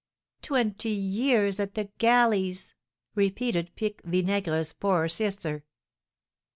"Twenty 0.41 0.89
years 0.89 1.59
at 1.59 1.75
the 1.75 1.91
galleys!" 1.99 2.73
repeated 3.13 3.69
Pique 3.75 4.01
Vinaigre's 4.03 4.73
poor 4.73 5.07
sister. 5.07 5.63